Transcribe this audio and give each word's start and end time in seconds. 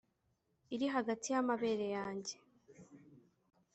Iri 0.73 0.87
hagati 0.95 1.27
y’amabere 1.33 1.87
yanjye. 1.97 2.35